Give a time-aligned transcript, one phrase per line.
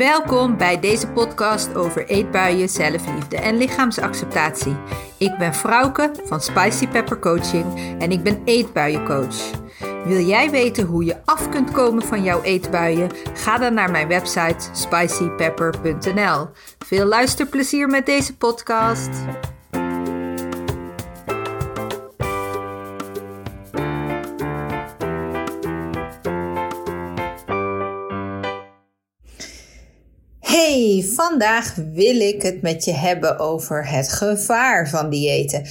[0.00, 4.76] Welkom bij deze podcast over eetbuien, zelfliefde en lichaamsacceptatie.
[5.18, 9.50] Ik ben Frauke van Spicy Pepper Coaching en ik ben eetbuiencoach.
[10.04, 13.10] Wil jij weten hoe je af kunt komen van jouw eetbuien?
[13.34, 16.48] Ga dan naar mijn website spicypepper.nl.
[16.78, 19.10] Veel luisterplezier met deze podcast.
[30.80, 35.64] Hey, vandaag wil ik het met je hebben over het gevaar van diëten.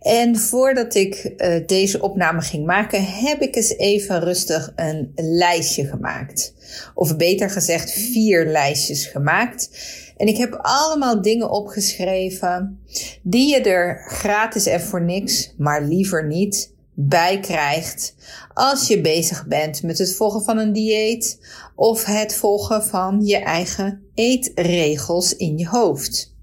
[0.00, 5.86] En voordat ik uh, deze opname ging maken, heb ik eens even rustig een lijstje
[5.86, 6.54] gemaakt.
[6.94, 9.70] Of beter gezegd, vier lijstjes gemaakt.
[10.16, 12.80] En ik heb allemaal dingen opgeschreven
[13.22, 18.14] die je er gratis en voor niks, maar liever niet, bij krijgt
[18.54, 21.38] als je bezig bent met het volgen van een dieet
[21.74, 26.34] of het volgen van je eigen eetregels in je hoofd.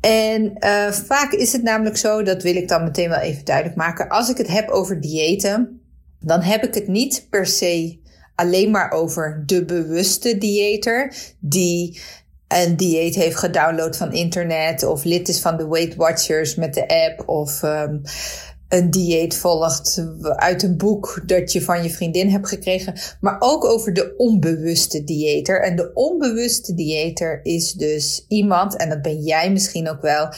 [0.00, 3.76] En uh, vaak is het namelijk zo, dat wil ik dan meteen wel even duidelijk
[3.76, 4.08] maken.
[4.08, 5.80] Als ik het heb over diëten,
[6.20, 8.00] dan heb ik het niet per se
[8.34, 12.00] alleen maar over de bewuste dieeter die
[12.48, 16.88] een dieet heeft gedownload van internet of lid is van de Weight Watchers met de
[16.88, 18.02] app of um,
[18.70, 23.64] een dieet volgt uit een boek dat je van je vriendin hebt gekregen, maar ook
[23.64, 25.62] over de onbewuste dieter.
[25.62, 30.28] En de onbewuste dieter is dus iemand, en dat ben jij misschien ook wel,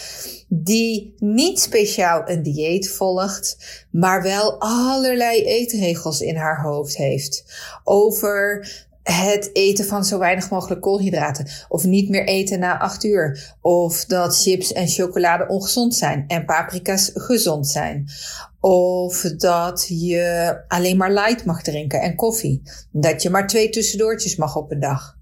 [0.48, 3.56] die niet speciaal een dieet volgt,
[3.90, 7.44] maar wel allerlei eetregels in haar hoofd heeft.
[7.84, 8.66] Over
[9.02, 11.46] het eten van zo weinig mogelijk koolhydraten.
[11.68, 13.54] Of niet meer eten na acht uur.
[13.60, 18.08] Of dat chips en chocolade ongezond zijn en paprika's gezond zijn.
[18.60, 22.62] Of dat je alleen maar light mag drinken en koffie.
[22.90, 25.16] Dat je maar twee tussendoortjes mag op een dag.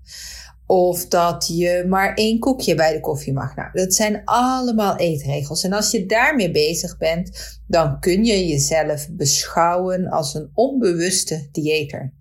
[0.66, 3.56] Of dat je maar één koekje bij de koffie mag.
[3.56, 5.64] Nou, dat zijn allemaal eetregels.
[5.64, 12.12] En als je daarmee bezig bent, dan kun je jezelf beschouwen als een onbewuste dieter.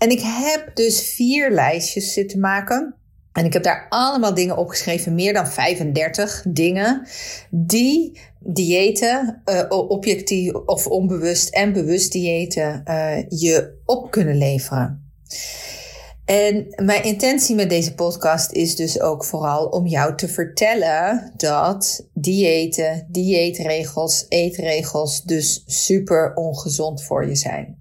[0.00, 2.94] En ik heb dus vier lijstjes zitten maken.
[3.32, 7.06] En ik heb daar allemaal dingen opgeschreven, meer dan 35 dingen,
[7.50, 15.12] die diëten, uh, objectief of onbewust en bewust diëten, uh, je op kunnen leveren.
[16.30, 22.06] En mijn intentie met deze podcast is dus ook vooral om jou te vertellen dat
[22.14, 27.78] diëten, dieetregels, eetregels dus super ongezond voor je zijn.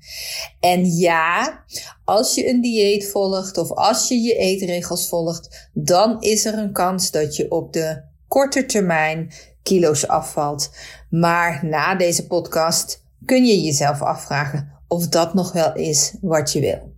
[0.59, 1.63] En ja,
[2.05, 6.73] als je een dieet volgt of als je je eetregels volgt, dan is er een
[6.73, 9.31] kans dat je op de korte termijn
[9.63, 10.71] kilo's afvalt.
[11.09, 16.59] Maar na deze podcast kun je jezelf afvragen of dat nog wel is wat je
[16.59, 16.88] wil.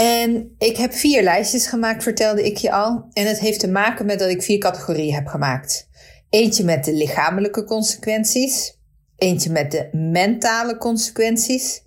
[0.00, 3.08] En ik heb vier lijstjes gemaakt, vertelde ik je al.
[3.12, 5.88] En het heeft te maken met dat ik vier categorieën heb gemaakt.
[6.30, 8.78] Eentje met de lichamelijke consequenties.
[9.16, 11.82] Eentje met de mentale consequenties.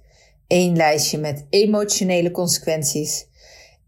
[0.48, 3.28] Een lijstje met emotionele consequenties.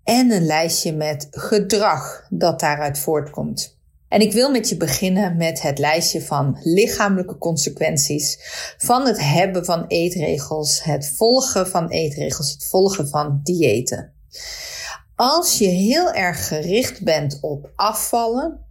[0.03, 3.77] En een lijstje met gedrag dat daaruit voortkomt.
[4.07, 8.39] En ik wil met je beginnen met het lijstje van lichamelijke consequenties
[8.77, 14.14] van het hebben van eetregels, het volgen van eetregels, het volgen van diëten.
[15.15, 18.65] Als je heel erg gericht bent op afvallen,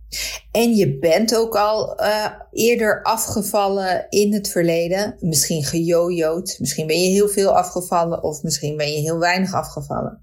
[0.51, 5.17] en je bent ook al uh, eerder afgevallen in het verleden.
[5.21, 6.57] Misschien gejojoed.
[6.59, 8.23] Misschien ben je heel veel afgevallen.
[8.23, 10.23] Of misschien ben je heel weinig afgevallen.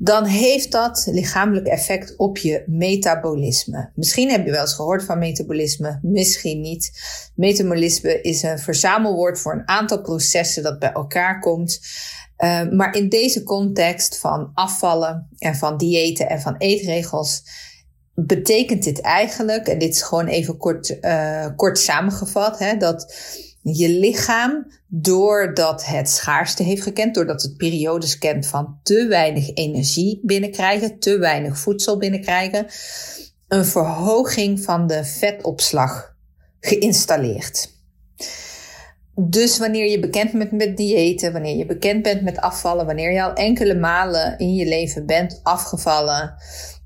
[0.00, 3.90] Dan heeft dat lichamelijk effect op je metabolisme.
[3.94, 5.98] Misschien heb je wel eens gehoord van metabolisme.
[6.02, 6.92] Misschien niet.
[7.34, 11.80] Metabolisme is een verzamelwoord voor een aantal processen dat bij elkaar komt.
[12.38, 17.42] Uh, maar in deze context van afvallen en van diëten en van eetregels
[18.14, 23.14] betekent dit eigenlijk, en dit is gewoon even kort, uh, kort samengevat, hè, dat
[23.62, 30.20] je lichaam, doordat het schaarste heeft gekend, doordat het periodes kent van te weinig energie
[30.22, 32.66] binnenkrijgen, te weinig voedsel binnenkrijgen,
[33.48, 36.16] een verhoging van de vetopslag
[36.60, 37.76] geïnstalleerd.
[39.20, 43.22] Dus wanneer je bekend bent met diëten, wanneer je bekend bent met afvallen, wanneer je
[43.22, 46.34] al enkele malen in je leven bent afgevallen,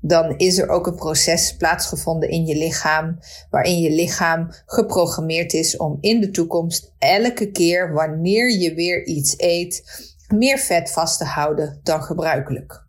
[0.01, 3.19] dan is er ook een proces plaatsgevonden in je lichaam,
[3.49, 9.33] waarin je lichaam geprogrammeerd is om in de toekomst elke keer wanneer je weer iets
[9.37, 9.83] eet,
[10.27, 12.83] meer vet vast te houden dan gebruikelijk.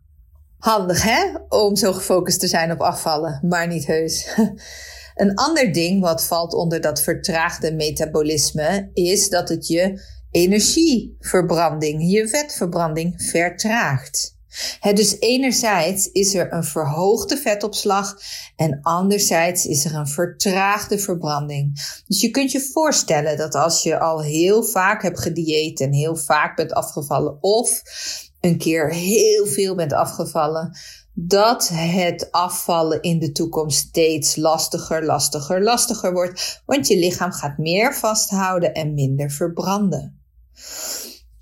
[0.58, 4.26] Handig hè, om zo gefocust te zijn op afvallen, maar niet heus.
[5.14, 10.00] Een ander ding wat valt onder dat vertraagde metabolisme is dat het je
[10.30, 14.36] energieverbranding, je vetverbranding vertraagt.
[14.80, 18.16] dus enerzijds is er een verhoogde vetopslag
[18.56, 21.74] en anderzijds is er een vertraagde verbranding.
[22.06, 26.16] Dus je kunt je voorstellen dat als je al heel vaak hebt gedieet en heel
[26.16, 27.82] vaak bent afgevallen of
[28.40, 30.76] een keer heel veel bent afgevallen,
[31.14, 37.58] dat het afvallen in de toekomst steeds lastiger, lastiger, lastiger wordt, want je lichaam gaat
[37.58, 40.22] meer vasthouden en minder verbranden.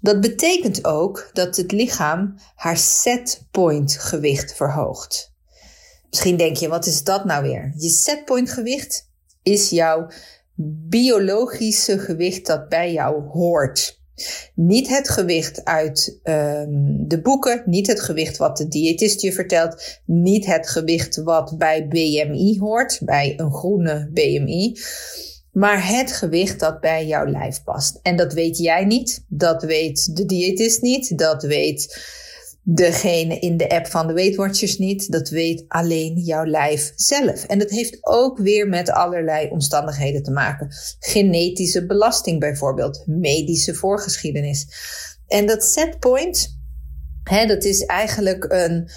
[0.01, 5.33] Dat betekent ook dat het lichaam haar setpoint gewicht verhoogt.
[6.11, 7.73] Misschien denk je, wat is dat nou weer?
[7.77, 9.11] Je setpoint gewicht
[9.43, 10.11] is jouw
[10.89, 14.02] biologische gewicht dat bij jou hoort.
[14.55, 20.01] Niet het gewicht uit um, de boeken, niet het gewicht wat de diëtist je vertelt,
[20.05, 24.77] niet het gewicht wat bij BMI hoort, bij een groene BMI,
[25.53, 27.99] maar het gewicht dat bij jouw lijf past.
[28.03, 32.01] En dat weet jij niet, dat weet de diëtist niet, dat weet
[32.63, 35.13] degene in de app van de Weight Watchers niet.
[35.13, 37.45] Dat weet alleen jouw lijf zelf.
[37.45, 40.69] En dat heeft ook weer met allerlei omstandigheden te maken.
[40.99, 44.67] Genetische belasting bijvoorbeeld, medische voorgeschiedenis.
[45.27, 46.61] En dat setpoint,
[47.23, 48.91] hè, dat is eigenlijk een,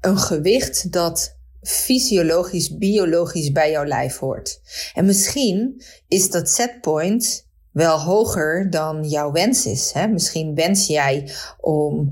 [0.00, 4.60] een gewicht dat fysiologisch, biologisch bij jouw lijf hoort.
[4.94, 9.90] En misschien is dat setpoint wel hoger dan jouw wens is.
[9.92, 10.06] Hè?
[10.06, 12.10] Misschien wens jij om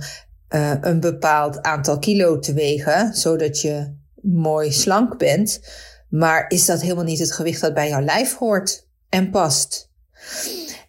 [0.54, 5.60] uh, een bepaald aantal kilo te wegen, zodat je mooi slank bent.
[6.08, 9.90] Maar is dat helemaal niet het gewicht dat bij jouw lijf hoort en past?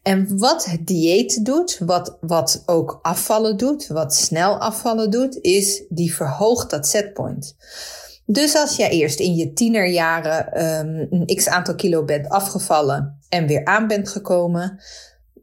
[0.02, 5.84] En wat het dieet doet, wat, wat ook afvallen doet, wat snel afvallen doet, is
[5.90, 7.56] die verhoogt dat setpoint.
[8.26, 13.48] Dus als jij eerst in je tienerjaren um, een x aantal kilo bent afgevallen en
[13.48, 14.80] weer aan bent gekomen,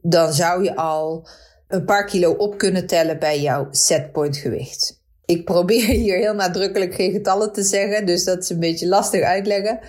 [0.01, 1.27] dan zou je al
[1.73, 4.99] een paar kilo op kunnen tellen bij jouw setpoint gewicht.
[5.25, 9.21] Ik probeer hier heel nadrukkelijk geen getallen te zeggen, dus dat is een beetje lastig
[9.21, 9.79] uitleggen.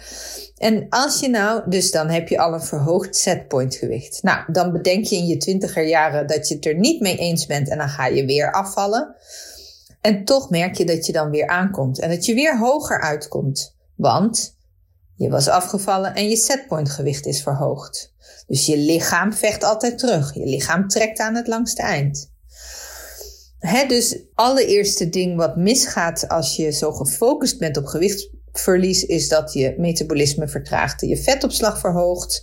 [0.56, 4.22] En als je nou, dus dan heb je al een verhoogd setpoint gewicht.
[4.22, 7.46] Nou, dan bedenk je in je twintiger jaren dat je het er niet mee eens
[7.46, 9.14] bent en dan ga je weer afvallen.
[10.00, 13.74] En toch merk je dat je dan weer aankomt en dat je weer hoger uitkomt.
[13.96, 14.56] Want
[15.22, 18.14] je was afgevallen en je setpoint gewicht is verhoogd.
[18.46, 20.34] Dus je lichaam vecht altijd terug.
[20.34, 22.30] Je lichaam trekt aan het langste eind.
[23.58, 29.52] Hè, dus allereerste ding wat misgaat als je zo gefocust bent op gewichtsverlies, is dat
[29.52, 32.42] je metabolisme vertraagt, je vetopslag verhoogt,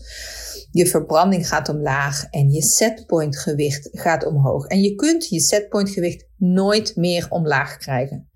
[0.72, 4.66] je verbranding gaat omlaag en je setpoint gewicht gaat omhoog.
[4.66, 8.29] En je kunt je setpoint gewicht nooit meer omlaag krijgen.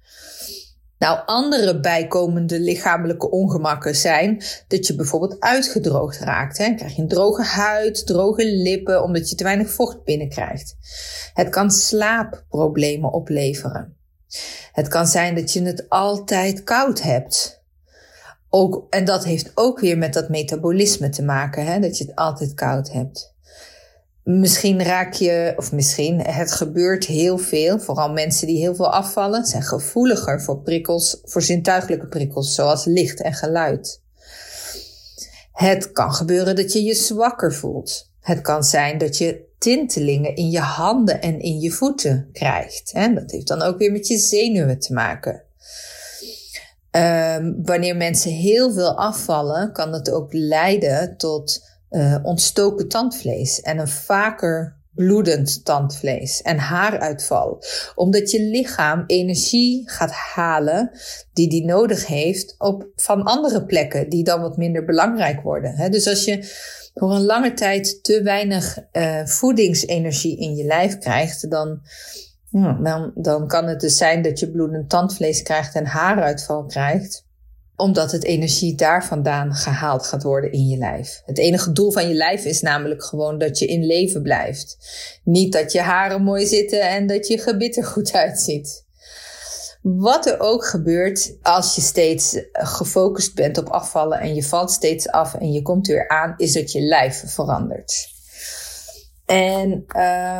[1.03, 6.57] Nou, andere bijkomende lichamelijke ongemakken zijn dat je bijvoorbeeld uitgedroogd raakt.
[6.57, 6.65] Hè.
[6.65, 10.75] Dan krijg je een droge huid, droge lippen, omdat je te weinig vocht binnenkrijgt.
[11.33, 13.97] Het kan slaapproblemen opleveren.
[14.71, 17.63] Het kan zijn dat je het altijd koud hebt.
[18.49, 22.15] Ook, en dat heeft ook weer met dat metabolisme te maken, hè, dat je het
[22.15, 23.32] altijd koud hebt.
[24.23, 27.79] Misschien raak je, of misschien, het gebeurt heel veel.
[27.79, 33.21] Vooral mensen die heel veel afvallen zijn gevoeliger voor prikkels, voor zintuigelijke prikkels, zoals licht
[33.21, 34.01] en geluid.
[35.51, 38.11] Het kan gebeuren dat je je zwakker voelt.
[38.19, 42.91] Het kan zijn dat je tintelingen in je handen en in je voeten krijgt.
[42.93, 45.43] En dat heeft dan ook weer met je zenuwen te maken.
[46.91, 53.77] Um, wanneer mensen heel veel afvallen, kan dat ook leiden tot uh, ontstoken tandvlees en
[53.77, 57.63] een vaker bloedend tandvlees en haaruitval.
[57.95, 60.91] Omdat je lichaam energie gaat halen
[61.33, 65.91] die die nodig heeft op, van andere plekken die dan wat minder belangrijk worden.
[65.91, 66.51] Dus als je
[66.93, 71.81] voor een lange tijd te weinig uh, voedingsenergie in je lijf krijgt, dan,
[72.81, 77.22] dan, dan kan het dus zijn dat je bloedend tandvlees krijgt en haaruitval krijgt
[77.83, 81.21] omdat het energie daar vandaan gehaald gaat worden in je lijf.
[81.25, 84.77] Het enige doel van je lijf is namelijk gewoon dat je in leven blijft.
[85.23, 88.85] Niet dat je haren mooi zitten en dat je gebit er goed uitziet.
[89.81, 95.09] Wat er ook gebeurt als je steeds gefocust bent op afvallen en je valt steeds
[95.09, 98.11] af en je komt weer aan, is dat je lijf verandert.
[99.25, 99.85] En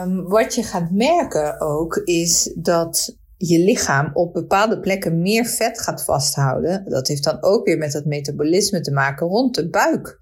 [0.01, 3.15] um, wat je gaat merken ook is dat
[3.47, 6.83] je lichaam op bepaalde plekken meer vet gaat vasthouden.
[6.87, 10.19] Dat heeft dan ook weer met het metabolisme te maken rond de buik.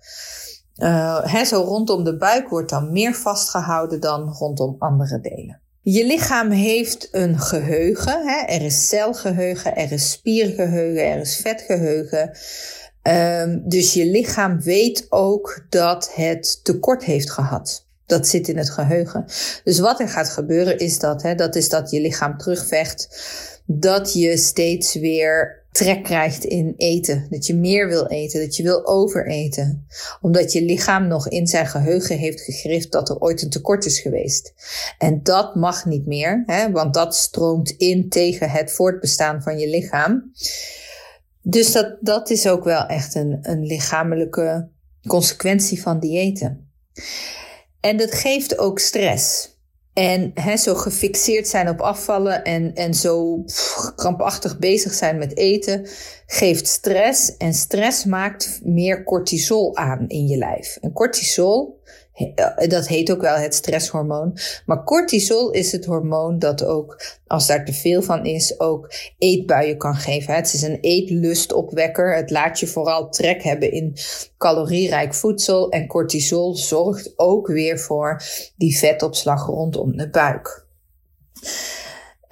[0.75, 5.61] Uh, zo rondom de buik wordt dan meer vastgehouden dan rondom andere delen.
[5.81, 8.27] Je lichaam heeft een geheugen.
[8.27, 8.45] Hè?
[8.45, 12.37] Er is celgeheugen, er is spiergeheugen, er is vetgeheugen.
[13.03, 17.89] Um, dus je lichaam weet ook dat het tekort heeft gehad.
[18.11, 19.25] Dat zit in het geheugen.
[19.63, 23.09] Dus wat er gaat gebeuren is dat, hè, dat is dat je lichaam terugvecht.
[23.65, 27.27] Dat je steeds weer trek krijgt in eten.
[27.29, 29.87] Dat je meer wil eten, dat je wil overeten.
[30.21, 33.99] Omdat je lichaam nog in zijn geheugen heeft gegrift dat er ooit een tekort is
[33.99, 34.53] geweest.
[34.97, 39.69] En dat mag niet meer, hè, want dat stroomt in tegen het voortbestaan van je
[39.69, 40.31] lichaam.
[41.41, 44.69] Dus dat, dat is ook wel echt een, een lichamelijke
[45.07, 46.71] consequentie van diëten.
[47.81, 49.49] En dat geeft ook stress.
[49.93, 53.43] En hè, zo gefixeerd zijn op afvallen en, en zo
[53.95, 55.87] krampachtig bezig zijn met eten,
[56.25, 57.37] geeft stress.
[57.37, 60.77] En stress maakt meer cortisol aan in je lijf.
[60.81, 61.80] En cortisol
[62.67, 64.37] dat heet ook wel het stresshormoon.
[64.65, 69.77] Maar cortisol is het hormoon dat ook, als daar te veel van is, ook eetbuien
[69.77, 70.35] kan geven.
[70.35, 72.15] Het is een eetlustopwekker.
[72.15, 73.95] Het laat je vooral trek hebben in
[74.37, 75.69] calorierijk voedsel.
[75.69, 78.21] En cortisol zorgt ook weer voor
[78.57, 80.65] die vetopslag rondom de buik.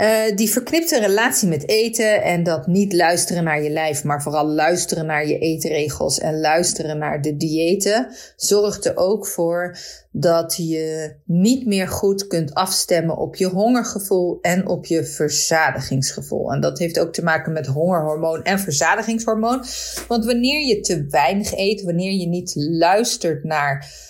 [0.02, 4.48] Uh, die verknipte relatie met eten en dat niet luisteren naar je lijf, maar vooral
[4.48, 9.78] luisteren naar je eetregels en luisteren naar de diëten, zorgt er ook voor
[10.12, 16.54] dat je niet meer goed kunt afstemmen op je hongergevoel en op je verzadigingsgevoel.
[16.54, 19.64] En dat heeft ook te maken met hongerhormoon en verzadiginghormoon.
[20.08, 24.08] Want wanneer je te weinig eet, wanneer je niet luistert naar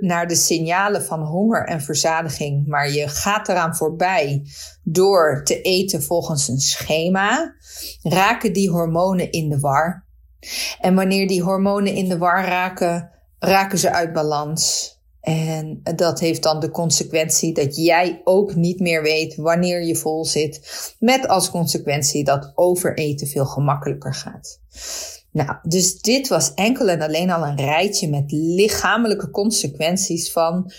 [0.00, 4.42] naar de signalen van honger en verzadiging, maar je gaat eraan voorbij
[4.82, 7.54] door te eten volgens een schema,
[8.02, 10.06] raken die hormonen in de war.
[10.80, 14.98] En wanneer die hormonen in de war raken, raken ze uit balans.
[15.20, 20.24] En dat heeft dan de consequentie dat jij ook niet meer weet wanneer je vol
[20.24, 20.60] zit.
[20.98, 24.60] Met als consequentie dat overeten veel gemakkelijker gaat.
[25.32, 30.72] Nou, dus dit was enkel en alleen al een rijtje met lichamelijke consequenties van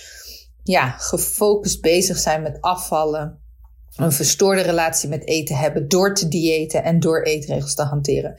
[0.64, 3.40] ja, gefocust bezig zijn met afvallen,
[3.96, 8.36] een verstoorde relatie met eten hebben door te diëten en door eetregels te hanteren.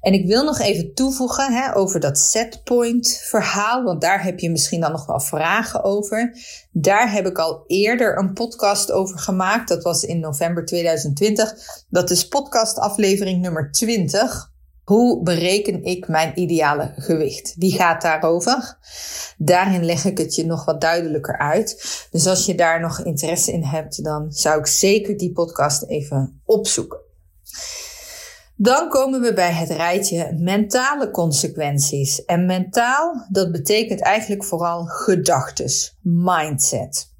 [0.00, 4.50] En ik wil nog even toevoegen hè, over dat setpoint verhaal, want daar heb je
[4.50, 6.36] misschien dan nog wel vragen over.
[6.72, 9.68] Daar heb ik al eerder een podcast over gemaakt.
[9.68, 11.54] Dat was in november 2020.
[11.88, 14.54] Dat is podcast aflevering nummer 20.
[14.86, 17.60] Hoe bereken ik mijn ideale gewicht?
[17.60, 18.78] Die gaat daarover.
[19.38, 22.06] Daarin leg ik het je nog wat duidelijker uit.
[22.10, 26.40] Dus als je daar nog interesse in hebt, dan zou ik zeker die podcast even
[26.44, 26.98] opzoeken.
[28.56, 32.24] Dan komen we bij het rijtje mentale consequenties.
[32.24, 37.14] En mentaal, dat betekent eigenlijk vooral gedachtes, mindset.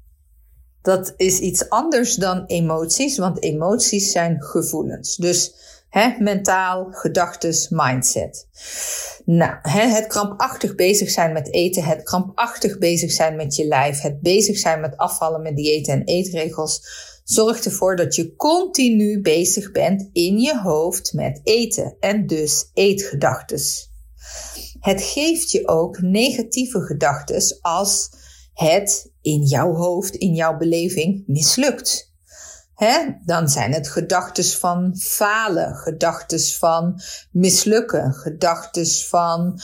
[0.81, 5.15] Dat is iets anders dan emoties, want emoties zijn gevoelens.
[5.15, 5.53] Dus
[6.19, 8.47] Mentaal, gedachtes, mindset.
[9.25, 14.01] Nou, he, het krampachtig bezig zijn met eten, het krampachtig bezig zijn met je lijf,
[14.01, 16.81] het bezig zijn met afvallen met diëten en eetregels,
[17.23, 23.91] zorgt ervoor dat je continu bezig bent in je hoofd met eten en dus eetgedachtes.
[24.79, 28.09] Het geeft je ook negatieve gedachtes als
[28.53, 32.15] het in jouw hoofd, in jouw beleving mislukt.
[32.77, 33.05] Hè?
[33.25, 39.59] Dan zijn het gedachtes van falen, gedachtes van mislukken, gedachtes van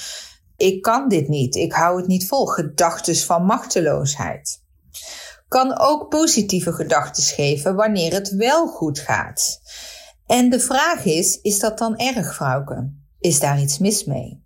[0.57, 4.61] ik kan dit niet, ik hou het niet vol, gedachtes van machteloosheid.
[5.47, 9.61] Kan ook positieve gedachten geven wanneer het wel goed gaat.
[10.25, 12.93] En de vraag is, is dat dan erg, vrouwke?
[13.19, 14.42] Is daar iets mis mee?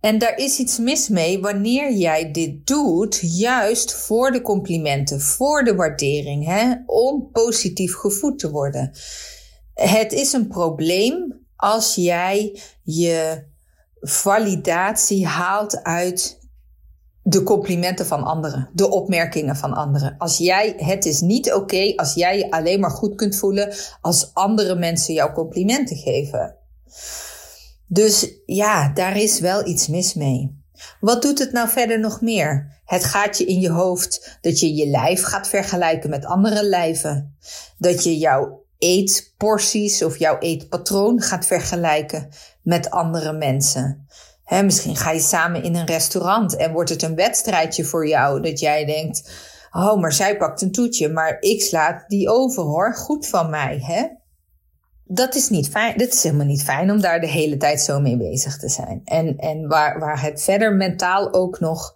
[0.00, 5.64] En daar is iets mis mee wanneer jij dit doet, juist voor de complimenten, voor
[5.64, 8.90] de waardering, hè, om positief gevoed te worden.
[9.74, 13.48] Het is een probleem als jij je
[14.00, 16.38] validatie haalt uit
[17.22, 20.14] de complimenten van anderen, de opmerkingen van anderen.
[20.18, 24.30] Als jij, het is niet oké als jij je alleen maar goed kunt voelen als
[24.34, 26.56] andere mensen jouw complimenten geven.
[27.92, 30.62] Dus ja, daar is wel iets mis mee.
[31.00, 32.80] Wat doet het nou verder nog meer?
[32.84, 37.36] Het gaat je in je hoofd dat je je lijf gaat vergelijken met andere lijven.
[37.78, 42.28] Dat je jouw eetporties of jouw eetpatroon gaat vergelijken
[42.62, 44.06] met andere mensen.
[44.44, 48.40] He, misschien ga je samen in een restaurant en wordt het een wedstrijdje voor jou
[48.40, 49.30] dat jij denkt:
[49.70, 52.94] Oh, maar zij pakt een toetje, maar ik slaat die over hoor.
[52.94, 54.06] Goed van mij, hè?
[55.12, 55.98] Dat is niet fijn.
[55.98, 59.00] Dat is helemaal niet fijn om daar de hele tijd zo mee bezig te zijn.
[59.04, 61.94] En, en waar, waar het verder mentaal ook nog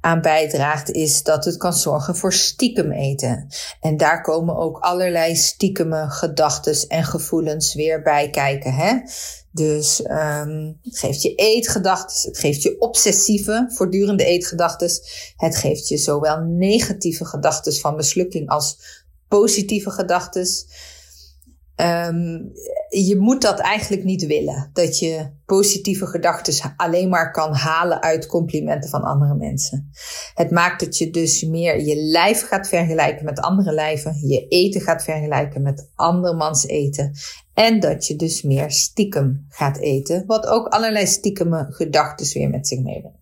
[0.00, 3.48] aan bijdraagt, is dat het kan zorgen voor stiekem eten.
[3.80, 8.74] En daar komen ook allerlei stiekeme gedachten en gevoelens weer bij kijken.
[8.74, 8.92] Hè?
[9.50, 14.90] Dus um, het geeft je eetgedachten, het geeft je obsessieve, voortdurende eetgedachten.
[15.36, 18.78] Het geeft je zowel negatieve gedachten van mislukking als
[19.28, 20.46] positieve gedachten.
[21.80, 22.52] Um,
[22.88, 24.70] je moet dat eigenlijk niet willen.
[24.72, 29.90] Dat je positieve gedachten alleen maar kan halen uit complimenten van andere mensen.
[30.34, 34.28] Het maakt dat je dus meer je lijf gaat vergelijken met andere lijven.
[34.28, 37.12] Je eten gaat vergelijken met andermans eten.
[37.54, 40.26] En dat je dus meer stiekem gaat eten.
[40.26, 43.18] Wat ook allerlei stiekeme gedachten weer met zich meebrengt.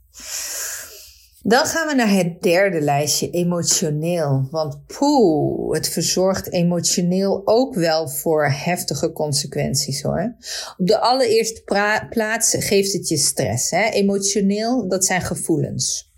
[1.46, 4.48] Dan gaan we naar het derde lijstje, emotioneel.
[4.50, 10.36] Want poeh, het verzorgt emotioneel ook wel voor heftige consequenties hoor.
[10.76, 11.62] Op de allereerste
[12.10, 13.70] plaats geeft het je stress.
[13.70, 13.88] Hè?
[13.88, 16.13] Emotioneel, dat zijn gevoelens.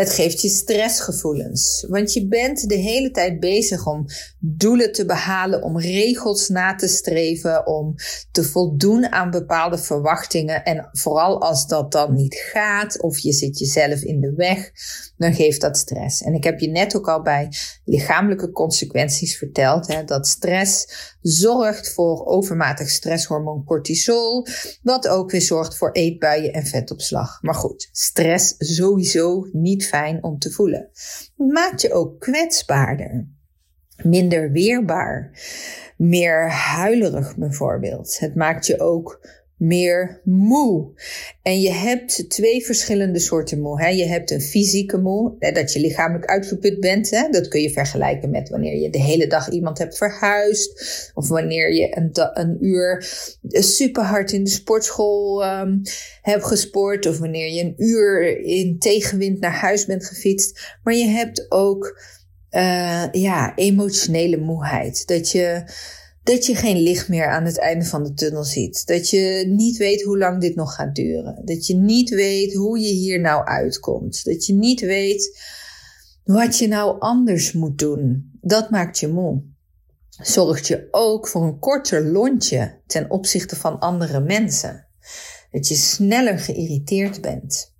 [0.00, 1.86] Het geeft je stressgevoelens.
[1.88, 4.04] Want je bent de hele tijd bezig om
[4.38, 7.94] doelen te behalen, om regels na te streven, om
[8.32, 10.64] te voldoen aan bepaalde verwachtingen.
[10.64, 14.70] En vooral als dat dan niet gaat of je zit jezelf in de weg,
[15.16, 16.22] dan geeft dat stress.
[16.22, 17.52] En ik heb je net ook al bij
[17.84, 20.86] lichamelijke consequenties verteld hè, dat stress
[21.20, 24.46] zorgt voor overmatig stresshormoon cortisol,
[24.82, 27.42] wat ook weer zorgt voor eetbuien en vetopslag.
[27.42, 30.88] Maar goed, stress sowieso niet fijn om te voelen.
[31.36, 33.28] Het maakt je ook kwetsbaarder,
[34.02, 35.30] minder weerbaar,
[35.96, 38.18] meer huilerig bijvoorbeeld.
[38.18, 39.28] Het maakt je ook
[39.60, 40.90] meer moe.
[41.42, 43.82] En je hebt twee verschillende soorten moe.
[43.82, 43.88] Hè.
[43.88, 47.10] Je hebt een fysieke moe, dat je lichamelijk uitgeput bent.
[47.10, 47.28] Hè.
[47.30, 51.10] Dat kun je vergelijken met wanneer je de hele dag iemand hebt verhuisd.
[51.14, 53.06] Of wanneer je een, een uur
[53.48, 55.82] super hard in de sportschool um,
[56.22, 57.06] hebt gesport.
[57.06, 60.78] Of wanneer je een uur in tegenwind naar huis bent gefietst.
[60.82, 62.00] Maar je hebt ook
[62.50, 65.06] uh, ja, emotionele moeheid.
[65.06, 65.62] Dat je
[66.22, 68.86] dat je geen licht meer aan het einde van de tunnel ziet.
[68.86, 71.42] Dat je niet weet hoe lang dit nog gaat duren.
[71.44, 74.24] Dat je niet weet hoe je hier nou uitkomt.
[74.24, 75.38] Dat je niet weet
[76.24, 78.30] wat je nou anders moet doen.
[78.40, 79.42] Dat maakt je moe.
[80.22, 84.86] Zorgt je ook voor een korter lontje ten opzichte van andere mensen.
[85.50, 87.74] Dat je sneller geïrriteerd bent.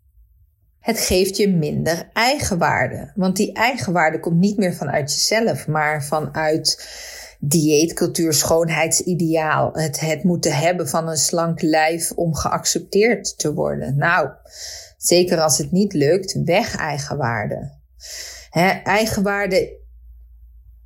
[0.81, 3.12] Het geeft je minder eigenwaarde.
[3.14, 6.88] Want die eigenwaarde komt niet meer vanuit jezelf, maar vanuit
[7.40, 9.70] dieetcultuur, schoonheidsideaal.
[9.72, 13.96] Het, het moeten hebben van een slank lijf om geaccepteerd te worden.
[13.96, 14.29] Nou,
[14.96, 17.79] zeker als het niet lukt, weg eigenwaarde.
[18.85, 19.79] Eigenwaarde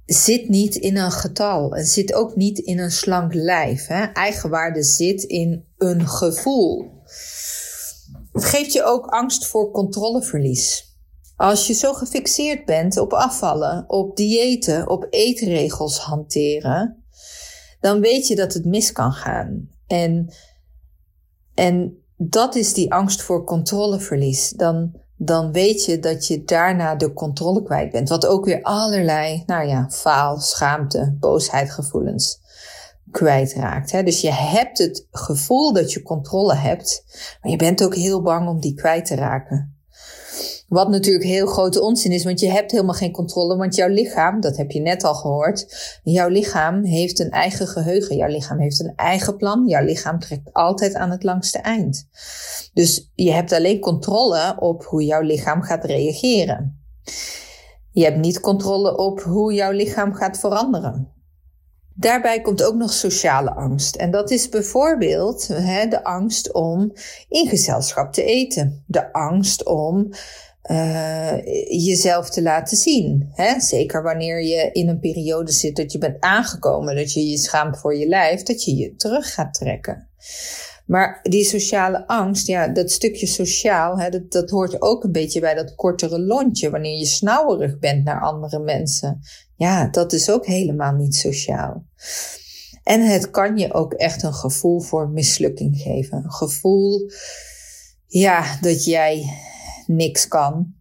[0.06, 1.74] zit niet in een getal.
[1.74, 3.88] Het zit ook niet in een slank lijf.
[4.12, 6.92] Eigenwaarde zit in een gevoel.
[8.32, 10.93] Het geeft je ook angst voor controleverlies.
[11.36, 17.04] Als je zo gefixeerd bent op afvallen, op diëten, op eetregels hanteren,
[17.80, 19.68] dan weet je dat het mis kan gaan.
[19.86, 20.32] En,
[21.54, 24.50] en dat is die angst voor controleverlies.
[24.50, 28.08] Dan, dan weet je dat je daarna de controle kwijt bent.
[28.08, 32.42] Wat ook weer allerlei, nou ja, faal, schaamte, boosheid, gevoelens
[33.10, 33.92] kwijtraakt.
[33.92, 34.02] Hè?
[34.02, 37.04] Dus je hebt het gevoel dat je controle hebt,
[37.42, 39.73] maar je bent ook heel bang om die kwijt te raken.
[40.68, 44.40] Wat natuurlijk heel grote onzin is, want je hebt helemaal geen controle, want jouw lichaam,
[44.40, 45.66] dat heb je net al gehoord,
[46.02, 50.52] jouw lichaam heeft een eigen geheugen, jouw lichaam heeft een eigen plan, jouw lichaam trekt
[50.52, 52.08] altijd aan het langste eind.
[52.74, 56.84] Dus je hebt alleen controle op hoe jouw lichaam gaat reageren.
[57.90, 61.12] Je hebt niet controle op hoe jouw lichaam gaat veranderen.
[61.96, 63.96] Daarbij komt ook nog sociale angst.
[63.96, 66.92] En dat is bijvoorbeeld hè, de angst om
[67.28, 68.84] in gezelschap te eten.
[68.86, 70.08] De angst om
[70.70, 71.44] uh,
[71.84, 73.28] jezelf te laten zien.
[73.32, 73.60] Hè?
[73.60, 77.78] Zeker wanneer je in een periode zit dat je bent aangekomen, dat je je schaamt
[77.78, 80.08] voor je lijf, dat je je terug gaat trekken.
[80.86, 85.40] Maar die sociale angst, ja, dat stukje sociaal, hè, dat, dat hoort ook een beetje
[85.40, 86.70] bij dat kortere lontje.
[86.70, 89.20] Wanneer je snauwerig bent naar andere mensen.
[89.56, 91.84] Ja, dat is ook helemaal niet sociaal.
[92.82, 96.18] En het kan je ook echt een gevoel voor mislukking geven.
[96.24, 97.10] Een gevoel,
[98.06, 99.26] ja, dat jij
[99.86, 100.74] niks kan.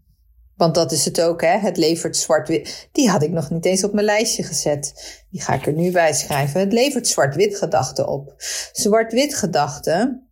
[0.56, 1.58] Want dat is het ook, hè?
[1.58, 2.90] Het levert zwart-wit.
[2.92, 4.94] Die had ik nog niet eens op mijn lijstje gezet.
[5.30, 6.60] Die ga ik er nu bij schrijven.
[6.60, 8.34] Het levert zwart-wit gedachten op.
[8.72, 10.28] Zwart-wit gedachten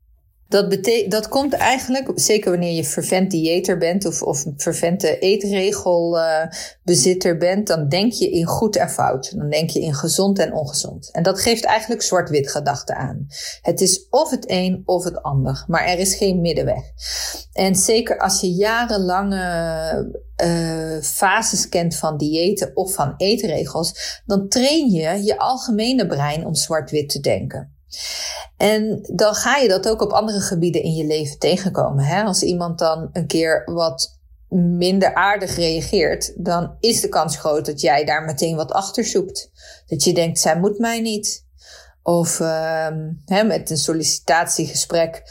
[0.47, 7.39] Dat, dat komt eigenlijk, zeker wanneer je vervent dieeter bent of, of vervente eetregelbezitter uh,
[7.39, 9.37] bent, dan denk je in goed en fout.
[9.37, 11.11] Dan denk je in gezond en ongezond.
[11.11, 13.27] En dat geeft eigenlijk zwart-wit gedachten aan.
[13.61, 16.83] Het is of het een of het ander, maar er is geen middenweg.
[17.53, 24.89] En zeker als je jarenlange uh, fases kent van diëten of van eetregels, dan train
[24.89, 27.75] je je algemene brein om zwart-wit te denken.
[28.57, 32.03] En dan ga je dat ook op andere gebieden in je leven tegenkomen.
[32.03, 32.23] Hè?
[32.23, 34.19] Als iemand dan een keer wat
[34.57, 39.51] minder aardig reageert, dan is de kans groot dat jij daar meteen wat achter zoekt.
[39.87, 41.45] Dat je denkt, zij moet mij niet.
[42.03, 42.87] Of uh,
[43.25, 45.23] hè, met een sollicitatiegesprek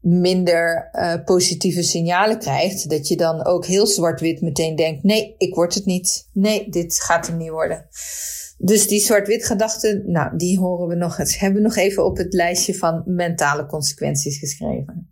[0.00, 2.90] minder uh, positieve signalen krijgt.
[2.90, 6.28] Dat je dan ook heel zwart-wit meteen denkt: nee, ik word het niet.
[6.32, 7.86] Nee, dit gaat hem niet worden.
[8.58, 11.38] Dus die zwart-wit gedachten, nou, die horen we nog eens.
[11.38, 15.10] Hebben we nog even op het lijstje van mentale consequenties geschreven.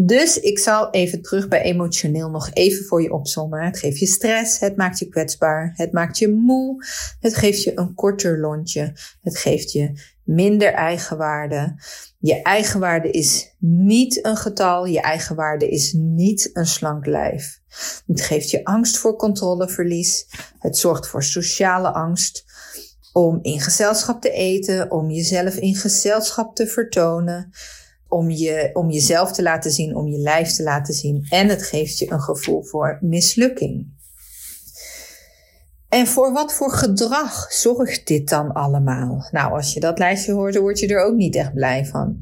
[0.00, 3.64] Dus ik zal even terug bij emotioneel nog even voor je opzommen.
[3.64, 6.84] Het geeft je stress, het maakt je kwetsbaar, het maakt je moe,
[7.20, 9.92] het geeft je een korter lontje, het geeft je
[10.24, 11.74] minder eigenwaarde.
[12.18, 17.60] Je eigenwaarde is niet een getal, je eigenwaarde is niet een slank lijf.
[18.06, 20.26] Het geeft je angst voor controleverlies,
[20.58, 22.44] het zorgt voor sociale angst,
[23.12, 27.52] om in gezelschap te eten, om jezelf in gezelschap te vertonen,
[28.08, 31.26] om, je, om jezelf te laten zien, om je lijf te laten zien.
[31.28, 33.96] En het geeft je een gevoel voor mislukking.
[35.88, 39.28] En voor wat voor gedrag zorgt dit dan allemaal?
[39.30, 42.18] Nou, als je dat lijstje hoort, dan word je er ook niet echt blij van.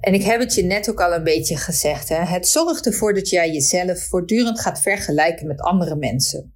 [0.00, 2.08] En ik heb het je net ook al een beetje gezegd.
[2.08, 2.24] Hè?
[2.24, 6.52] Het zorgt ervoor dat jij jezelf voortdurend gaat vergelijken met andere mensen.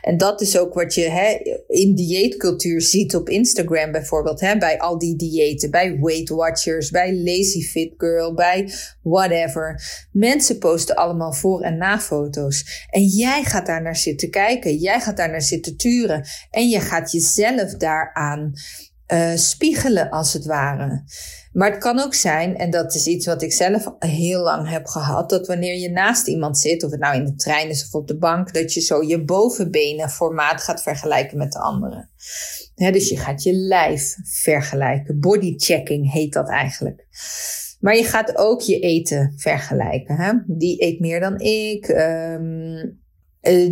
[0.00, 4.40] En dat is ook wat je hè, in dieetcultuur ziet op Instagram bijvoorbeeld.
[4.40, 9.82] Hè, bij al die diëten, bij Weight Watchers, bij Lazy Fit Girl, bij whatever.
[10.12, 12.86] Mensen posten allemaal voor- en na-foto's.
[12.90, 14.76] En jij gaat daar naar zitten kijken.
[14.76, 16.24] Jij gaat daar naar zitten turen.
[16.50, 18.52] En je gaat jezelf daaraan
[19.12, 21.04] uh, spiegelen, als het ware.
[21.52, 24.86] Maar het kan ook zijn, en dat is iets wat ik zelf heel lang heb
[24.86, 27.94] gehad, dat wanneer je naast iemand zit, of het nou in de trein is of
[27.94, 32.10] op de bank, dat je zo je bovenbenen formaat gaat vergelijken met de anderen.
[32.74, 35.20] dus je gaat je lijf vergelijken.
[35.20, 37.06] Bodychecking heet dat eigenlijk.
[37.80, 40.16] Maar je gaat ook je eten vergelijken.
[40.16, 40.32] Hè?
[40.46, 41.88] Die eet meer dan ik.
[41.88, 43.00] Um,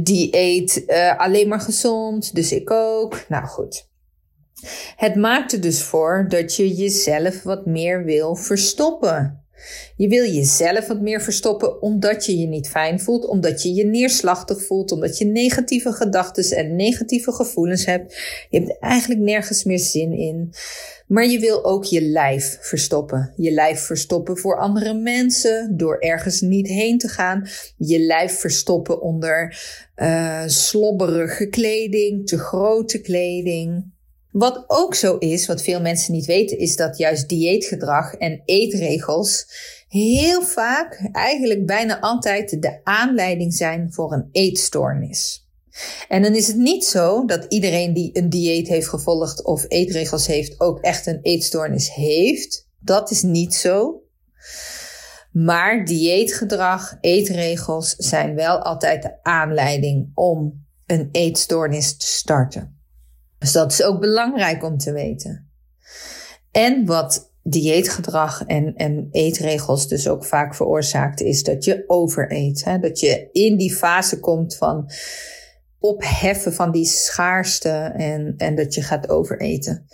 [0.02, 3.24] die eet uh, alleen maar gezond, dus ik ook.
[3.28, 3.89] Nou goed.
[4.96, 9.44] Het maakt er dus voor dat je jezelf wat meer wil verstoppen.
[9.96, 13.84] Je wil jezelf wat meer verstoppen omdat je je niet fijn voelt, omdat je je
[13.84, 18.16] neerslachtig voelt, omdat je negatieve gedachten en negatieve gevoelens hebt.
[18.48, 20.54] Je hebt eigenlijk nergens meer zin in.
[21.06, 23.32] Maar je wil ook je lijf verstoppen.
[23.36, 27.48] Je lijf verstoppen voor andere mensen door ergens niet heen te gaan.
[27.76, 29.58] Je lijf verstoppen onder
[29.96, 33.98] uh, slobberige kleding, te grote kleding.
[34.30, 39.46] Wat ook zo is, wat veel mensen niet weten, is dat juist dieetgedrag en eetregels
[39.88, 45.48] heel vaak, eigenlijk bijna altijd, de aanleiding zijn voor een eetstoornis.
[46.08, 50.26] En dan is het niet zo dat iedereen die een dieet heeft gevolgd of eetregels
[50.26, 52.68] heeft ook echt een eetstoornis heeft.
[52.78, 54.02] Dat is niet zo.
[55.32, 62.79] Maar dieetgedrag, eetregels zijn wel altijd de aanleiding om een eetstoornis te starten.
[63.40, 65.50] Dus dat is ook belangrijk om te weten.
[66.50, 72.64] En wat dieetgedrag en, en eetregels dus ook vaak veroorzaakt, is dat je overeet.
[72.64, 72.78] Hè?
[72.78, 74.90] Dat je in die fase komt van
[75.78, 79.86] opheffen van die schaarste en, en dat je gaat overeten.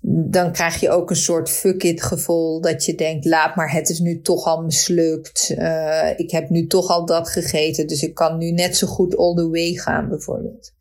[0.00, 3.88] Dan krijg je ook een soort fuck it gevoel dat je denkt, laat maar, het
[3.88, 5.54] is nu toch al mislukt.
[5.58, 9.16] Uh, ik heb nu toch al dat gegeten, dus ik kan nu net zo goed
[9.16, 10.72] all the way gaan bijvoorbeeld.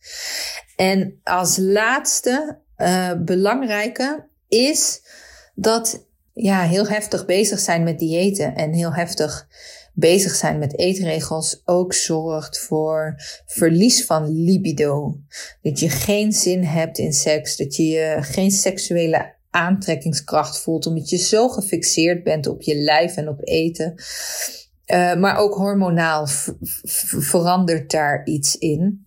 [0.76, 5.02] En als laatste uh, belangrijke is
[5.56, 9.48] dat ja, heel heftig bezig zijn met diëten en heel heftig
[9.96, 15.20] bezig zijn met eetregels ook zorgt voor verlies van libido.
[15.62, 21.18] Dat je geen zin hebt in seks, dat je geen seksuele aantrekkingskracht voelt, omdat je
[21.18, 23.94] zo gefixeerd bent op je lijf en op eten.
[24.86, 26.28] Uh, maar ook hormonaal
[27.20, 29.05] verandert daar iets in.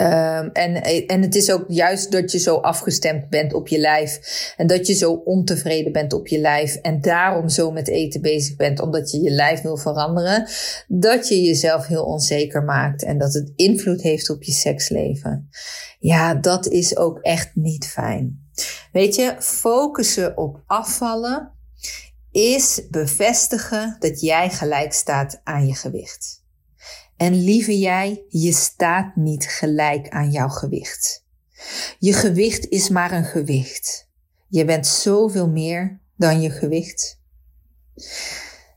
[0.00, 4.20] Um, en, en het is ook juist dat je zo afgestemd bent op je lijf.
[4.56, 6.74] En dat je zo ontevreden bent op je lijf.
[6.74, 10.48] En daarom zo met eten bezig bent, omdat je je lijf wil veranderen.
[10.86, 13.04] Dat je jezelf heel onzeker maakt.
[13.04, 15.48] En dat het invloed heeft op je seksleven.
[15.98, 18.50] Ja, dat is ook echt niet fijn.
[18.92, 21.52] Weet je, focussen op afvallen
[22.30, 26.46] is bevestigen dat jij gelijk staat aan je gewicht.
[27.18, 31.24] En lieve jij, je staat niet gelijk aan jouw gewicht.
[31.98, 34.08] Je gewicht is maar een gewicht.
[34.48, 37.20] Je bent zoveel meer dan je gewicht.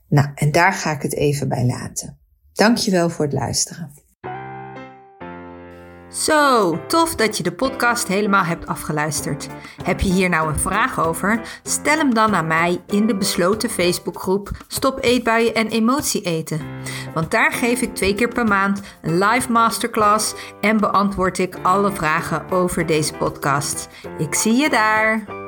[0.08, 2.18] Nou, en daar ga ik het even bij laten.
[2.52, 3.92] Dankjewel voor het luisteren.
[6.12, 9.48] Zo, tof dat je de podcast helemaal hebt afgeluisterd.
[9.84, 11.40] Heb je hier nou een vraag over?
[11.62, 16.60] Stel hem dan aan mij in de besloten Facebookgroep Stop Eetbuien en Emotie Eten.
[17.14, 21.92] Want daar geef ik twee keer per maand een live masterclass en beantwoord ik alle
[21.92, 23.88] vragen over deze podcast.
[24.18, 25.41] Ik zie je daar.